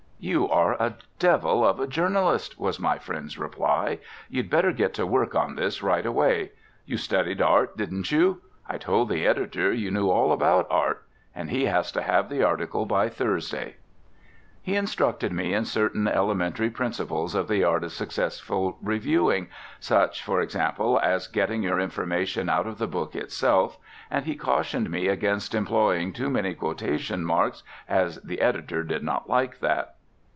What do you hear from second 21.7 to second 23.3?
information out of the book